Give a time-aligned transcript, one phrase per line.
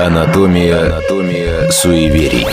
[0.00, 2.46] Анатомия, анатомия суеверий.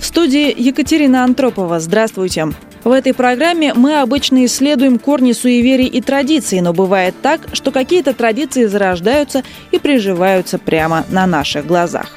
[0.00, 1.78] В студии Екатерина Антропова.
[1.78, 2.48] Здравствуйте.
[2.82, 8.14] В этой программе мы обычно исследуем корни суеверий и традиций, но бывает так, что какие-то
[8.14, 12.10] традиции зарождаются и приживаются прямо на наших глазах.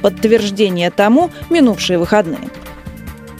[0.00, 2.48] Подтверждение тому– минувшие выходные–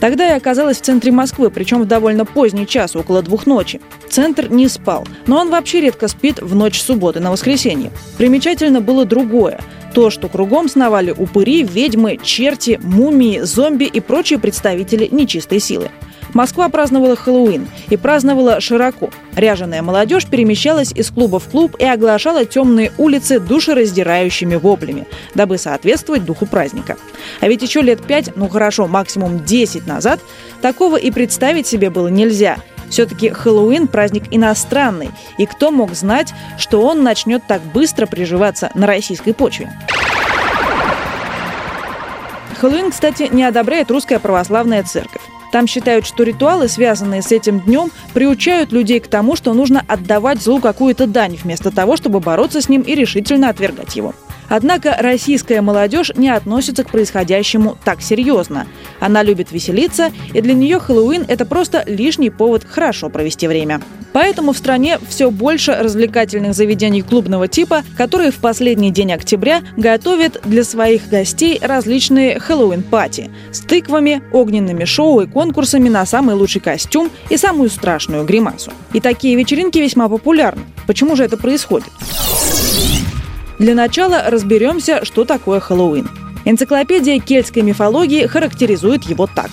[0.03, 3.80] Тогда я оказалась в центре Москвы, причем в довольно поздний час, около двух ночи.
[4.13, 7.91] Центр не спал, но он вообще редко спит в ночь субботы на воскресенье.
[8.19, 9.59] Примечательно было другое.
[9.95, 15.91] То, что кругом сновали упыри, ведьмы, черти, мумии, зомби и прочие представители нечистой силы.
[16.35, 19.09] Москва праздновала Хэллоуин и праздновала широко.
[19.35, 26.27] Ряженая молодежь перемещалась из клуба в клуб и оглашала темные улицы душераздирающими воплями, дабы соответствовать
[26.27, 26.99] духу праздника.
[27.41, 30.21] А ведь еще лет пять, ну хорошо, максимум 10 назад,
[30.61, 32.58] такого и представить себе было нельзя.
[32.92, 38.87] Все-таки Хэллоуин– праздник иностранный, и кто мог знать, что он начнет так быстро приживаться на
[38.87, 39.73] российской почве?
[42.61, 45.22] Хэллоуин, кстати, не одобряет русская православная церковь.
[45.53, 50.42] Там считают, что ритуалы, связанные с этим днем, приучают людей к тому, что нужно отдавать
[50.42, 54.14] злу какую-то дань, вместо того, чтобы бороться с ним и решительно отвергать его.
[54.55, 58.67] Однако российская молодежь не относится к происходящему так серьезно.
[59.00, 63.81] Она любит веселиться, и для нее Хэллоуин– это просто лишний повод хорошо провести время.
[64.12, 70.42] Поэтому в стране все больше развлекательных заведений клубного типа, которые в последний день октября готовят
[70.44, 77.11] для своих гостей различные Хэллоуин-пати с тыквами, огненными шоу и конкурсами на самый лучший костюм
[77.31, 78.70] и самую страшную гримасу.
[78.92, 80.64] И такие вечеринки весьма популярны.
[80.87, 81.89] Почему же это происходит?
[83.62, 86.08] Для начала разберемся, что такое Хэллоуин.
[86.44, 89.52] Энциклопедия кельтской мифологии характеризует его так.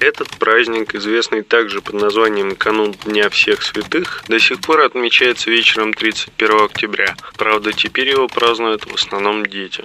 [0.00, 5.94] Этот праздник, известный также под названием «Канун Дня всех святых», до сих пор отмечается вечером
[5.94, 7.16] 31 октября.
[7.38, 9.82] Правда, теперь его празднуют в основном дети.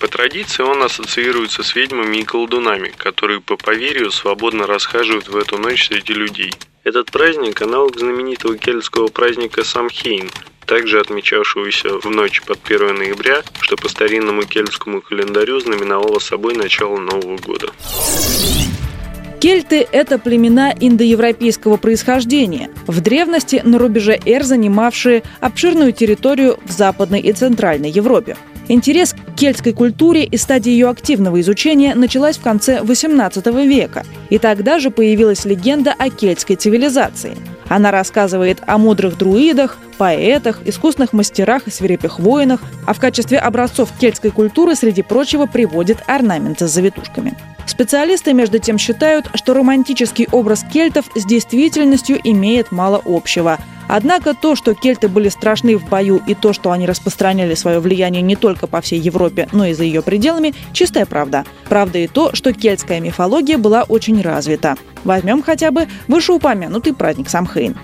[0.00, 5.56] По традиции он ассоциируется с ведьмами и колдунами, которые по поверью свободно расхаживают в эту
[5.56, 6.52] ночь среди людей.
[6.88, 10.30] Этот праздник– аналог знаменитого кельтского праздника Самхейн,
[10.64, 16.96] также отмечавшегося в ночь под 1 ноября, что по старинному кельтскому календарю знаменовало собой начало
[16.96, 17.68] Нового года.
[19.38, 27.20] Кельты– это племена индоевропейского происхождения, в древности на рубеже Эр занимавшие обширную территорию в Западной
[27.20, 28.38] и Центральной Европе.
[28.68, 34.38] Интерес к кельтской культуре и стадия ее активного изучения началась в конце XVIII века, и
[34.38, 37.36] тогда же появилась легенда о кельтской цивилизации–
[37.68, 43.90] она рассказывает о мудрых друидах, поэтах, искусных мастерах и свирепых воинах, а в качестве образцов
[43.98, 47.36] кельтской культуры, среди прочего, приводит орнаменты с завитушками.
[47.68, 53.58] Специалисты, между тем, считают, что романтический образ кельтов с действительностью имеет мало общего.
[53.88, 58.22] Однако то, что кельты были страшны в бою и то, что они распространяли свое влияние
[58.22, 61.44] не только по всей Европе, но и за ее пределами, чистая правда.
[61.68, 64.76] Правда и то, что кельтская мифология была очень развита.
[65.04, 67.76] Возьмем хотя бы вышеупомянутый праздник Самхейн.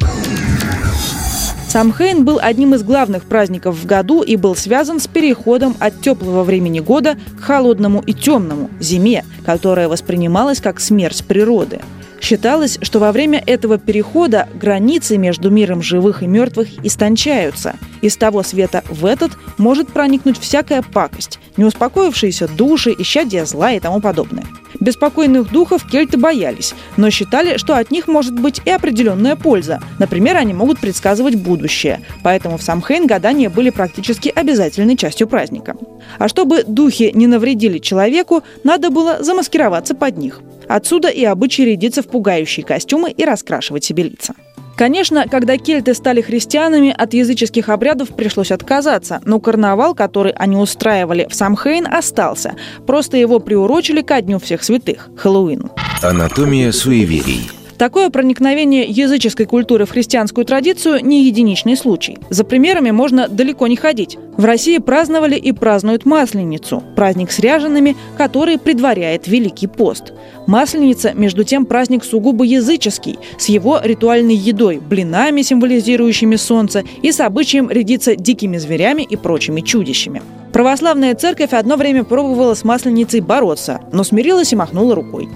[1.75, 6.45] Самхейн был одним из главных праздников в году и был связан с переходом от теплого
[6.45, 11.81] времени года к холодному и темному– зиме, которая воспринималась как смерть природы.
[12.25, 17.77] Считалось, что во время этого перехода границы между миром живых и мертвых истончаются.
[18.01, 24.01] Из того света в этот может проникнуть всякая пакость, неуспокоившиеся души, исчадия зла и тому
[24.01, 24.47] подобное.
[24.81, 29.83] Беспокойных духов кельты боялись, но считали, что от них может быть и определенная польза.
[29.99, 32.01] Например, они могут предсказывать будущее.
[32.23, 35.77] Поэтому в Самхейн гадания были практически обязательной частью праздника.
[36.19, 40.41] А чтобы духи не навредили человеку, надо было замаскироваться под них.
[40.69, 44.35] Отсюда и обычай рядиться в пугающие костюмы и раскрашивать себе лица.
[44.77, 51.29] Конечно, когда кельты стали христианами, от языческих обрядов пришлось отказаться, но карнавал, который они устраивали
[51.31, 52.57] в Самхейн, остался.
[52.87, 55.71] Просто его приурочили ко Дню всех святых– Хэллоуину.
[56.03, 57.51] Анатомия суеверий.
[57.79, 62.19] Такое проникновение языческой культуры в христианскую традицию не единичный случай.
[62.31, 64.17] За примерами можно далеко не ходить.
[64.37, 70.13] В России праздновали и празднуют Масленицу– праздник с ряжеными, который предваряет Великий пост.
[70.47, 77.21] Масленица, между тем, праздник сугубо языческий, с его ритуальной едой, блинами, символизирующими солнце, и с
[77.21, 80.22] обычаем рядиться дикими зверями и прочими чудищами.
[80.53, 85.28] Православная церковь одно время пробовала с Масленицей бороться, но смирилась и махнула рукой.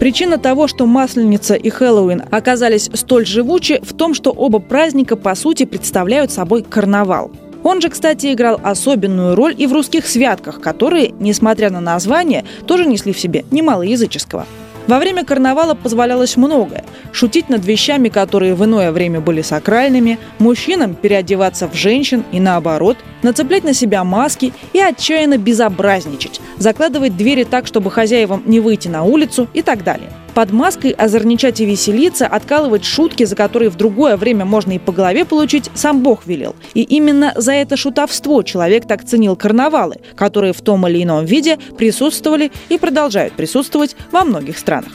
[0.00, 5.34] Причина того, что Масленица и Хэллоуин оказались столь живучи, в том, что оба праздника по
[5.34, 7.30] сути представляют собой карнавал.
[7.62, 12.86] Он же, кстати, играл особенную роль и в русских святках, которые, несмотря на название, тоже
[12.86, 14.46] несли в себе немало языческого.
[14.90, 16.84] Во время карнавала позволялось многое.
[17.12, 22.96] Шутить над вещами, которые в иное время были сакральными, мужчинам переодеваться в женщин и наоборот,
[23.22, 29.04] нацеплять на себя маски и отчаянно безобразничать, закладывать двери так, чтобы хозяевам не выйти на
[29.04, 30.10] улицу и так далее.
[30.34, 34.92] Под маской озорничать и веселиться, откалывать шутки, за которые в другое время можно и по
[34.92, 36.54] голове получить, сам Бог велел.
[36.74, 41.58] И именно за это шутовство человек так ценил карнавалы, которые в том или ином виде
[41.76, 44.92] присутствовали и продолжают присутствовать во многих странах.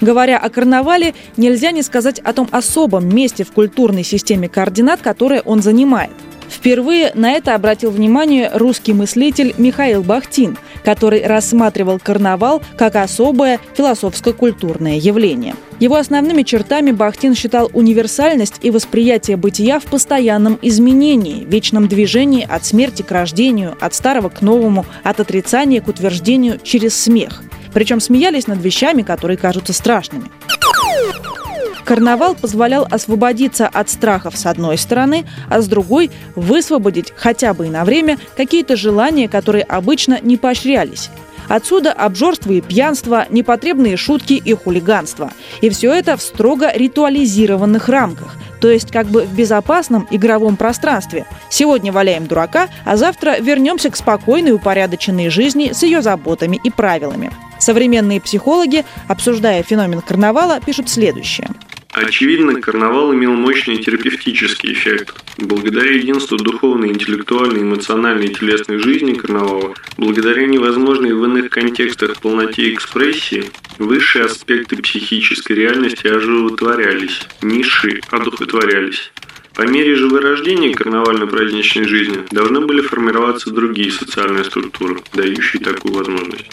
[0.00, 5.42] Говоря о карнавале, нельзя не сказать о том особом месте в культурной системе координат, которое
[5.42, 6.10] он занимает.
[6.52, 14.96] Впервые на это обратил внимание русский мыслитель Михаил Бахтин, который рассматривал карнавал как особое философско-культурное
[14.96, 15.54] явление.
[15.80, 22.64] Его основными чертами Бахтин считал универсальность и восприятие бытия в постоянном изменении, вечном движении от
[22.64, 27.42] смерти к рождению, от старого к новому, от отрицания к утверждению через смех.
[27.72, 30.30] Причем смеялись над вещами, которые кажутся страшными.
[31.84, 37.70] Карнавал позволял освободиться от страхов с одной стороны, а с другой– высвободить хотя бы и
[37.70, 41.10] на время какие-то желания, которые обычно не поощрялись.
[41.48, 45.32] Отсюда обжорство и пьянство, непотребные шутки и хулиганство.
[45.60, 51.26] И все это в строго ритуализированных рамках, то есть как бы в безопасном игровом пространстве.
[51.50, 57.32] Сегодня валяем дурака, а завтра вернемся к спокойной упорядоченной жизни с ее заботами и правилами.
[57.58, 61.48] Современные психологи, обсуждая феномен карнавала, пишут следующее–
[61.92, 65.14] Очевидно, карнавал имел мощный терапевтический эффект.
[65.36, 72.72] Благодаря единству духовной, интеллектуальной, эмоциональной и телесной жизни карнавала, благодаря невозможной в иных контекстах полноте
[72.72, 79.12] экспрессии, высшие аспекты психической реальности оживотворялись, низшие одухотворялись.
[79.54, 86.50] По мере же вырождения карнавально-праздничной жизни должны были формироваться другие социальные структуры, дающие такую возможность.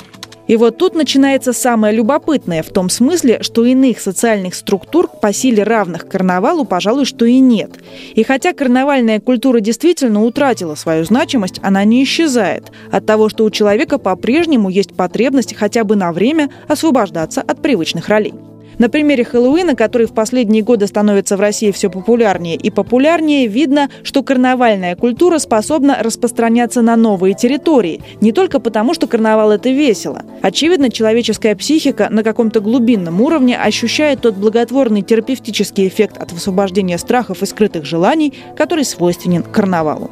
[0.50, 5.62] И вот тут начинается самое любопытное в том смысле, что иных социальных структур по силе
[5.62, 7.74] равных карнавалу, пожалуй, что и нет.
[8.16, 13.52] И хотя карнавальная культура действительно утратила свою значимость, она не исчезает от того, что у
[13.52, 18.34] человека по-прежнему есть потребность хотя бы на время освобождаться от привычных ролей.
[18.80, 23.90] На примере Хэллоуина, который в последние годы становится в России все популярнее и популярнее, видно,
[24.04, 28.02] что карнавальная культура способна распространяться на новые территории.
[28.22, 30.24] Не только потому, что карнавал– это весело.
[30.42, 37.44] Очевидно, человеческая психика на каком-то глубинном уровне ощущает тот благотворный терапевтический эффект от освобождения страхов
[37.44, 40.10] и скрытых желаний, который свойственен карнавалу.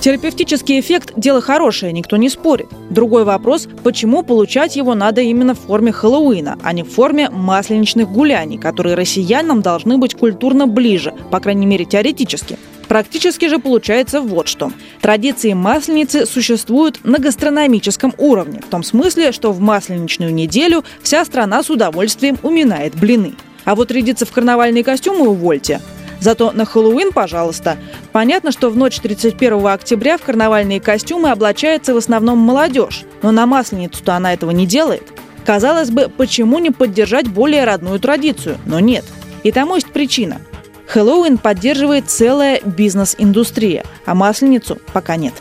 [0.00, 2.68] Терапевтический эффект– дело хорошее, никто не спорит.
[2.88, 8.08] Другой вопрос– почему получать его надо именно в форме Хэллоуина, а не в форме масленичных
[8.08, 12.58] гуляний, которые россиянам должны быть культурно ближе, по крайней мере теоретически.
[12.86, 14.72] Практически же получается вот что.
[15.02, 21.62] Традиции масленицы существуют на гастрономическом уровне, в том смысле, что в масленичную неделю вся страна
[21.62, 23.34] с удовольствием уминает блины.
[23.64, 25.80] А вот рядиться в карнавальные костюмы увольте.
[26.20, 27.76] Зато на Хэллоуин, пожалуйста.
[28.12, 33.04] Понятно, что в ночь 31 октября в карнавальные костюмы облачается в основном молодежь.
[33.22, 35.02] Но на Масленицу-то она этого не делает.
[35.44, 38.58] Казалось бы, почему не поддержать более родную традицию?
[38.66, 39.04] Но нет.
[39.44, 40.40] И тому есть причина.
[40.88, 45.34] Хэллоуин поддерживает целая бизнес-индустрия, а Масленицу пока нет.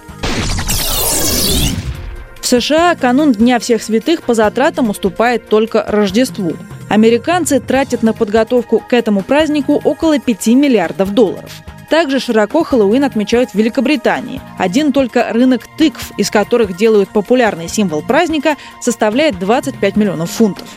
[2.42, 6.54] В США канун Дня всех святых по затратам уступает только Рождеству.
[6.90, 11.52] Американцы тратят на подготовку к этому празднику около 5 миллиардов долларов.
[11.90, 14.42] Также широко Хэллоуин отмечают в Великобритании.
[14.58, 20.68] Один только рынок тыкв, из которых делают популярный символ праздника, составляет 25 миллионов фунтов.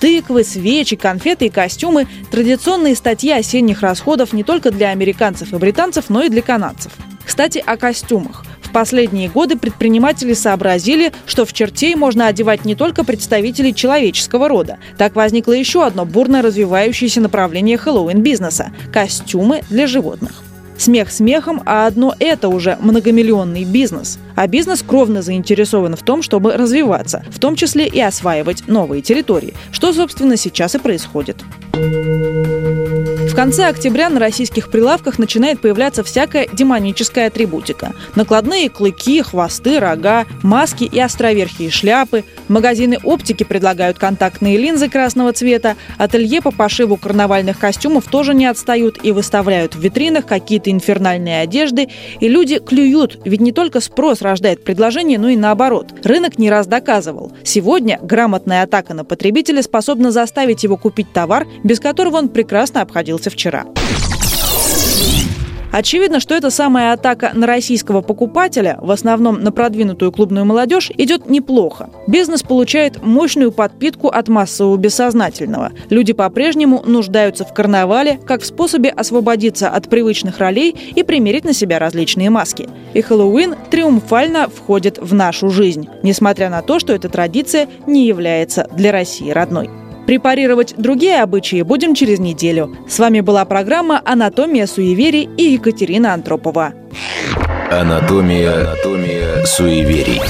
[0.00, 6.06] Тыквы, свечи, конфеты и костюмы– традиционные статьи осенних расходов не только для американцев и британцев,
[6.08, 6.92] но и для канадцев.
[7.24, 8.44] Кстати, о костюмах
[8.74, 14.78] последние годы предприниматели сообразили, что в чертей можно одевать не только представителей человеческого рода.
[14.98, 20.42] Так возникло еще одно бурно развивающееся направление Хэллоуин-бизнеса– костюмы для животных.
[20.76, 24.18] Смех смехом, а одно это уже многомиллионный бизнес.
[24.34, 29.54] А бизнес кровно заинтересован в том, чтобы развиваться, в том числе и осваивать новые территории,
[29.70, 31.36] что, собственно, сейчас и происходит.
[33.34, 37.92] В конце октября на российских прилавках начинает появляться всякая демоническая атрибутика.
[38.14, 42.22] Накладные клыки, хвосты, рога, маски и островерхие шляпы.
[42.46, 45.74] Магазины оптики предлагают контактные линзы красного цвета.
[45.98, 51.88] Ателье по пошиву карнавальных костюмов тоже не отстают и выставляют в витринах какие-то инфернальные одежды.
[52.20, 55.88] И люди клюют, ведь не только спрос рождает предложение, но и наоборот.
[56.04, 57.32] Рынок не раз доказывал.
[57.42, 63.23] Сегодня грамотная атака на потребителя способна заставить его купить товар, без которого он прекрасно обходился
[63.30, 63.64] вчера.
[65.74, 71.28] Очевидно, что эта самая атака на российского покупателя, в основном на продвинутую клубную молодежь, идет
[71.28, 71.90] неплохо.
[72.06, 75.72] Бизнес получает мощную подпитку от массового бессознательного.
[75.90, 81.52] Люди по-прежнему нуждаются в карнавале как в способе освободиться от привычных ролей и примерить на
[81.52, 82.68] себя различные маски.
[82.92, 88.68] И Хэллоуин триумфально входит в нашу жизнь, несмотря на то, что эта традиция не является
[88.76, 89.68] для России родной.
[90.06, 92.76] Препарировать другие обычаи будем через неделю.
[92.88, 96.74] С вами была программа «Анатомия суеверий» и Екатерина Антропова.
[97.70, 100.20] Анатомия, Анатомия суеверий.